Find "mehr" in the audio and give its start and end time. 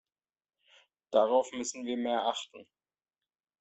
1.95-2.25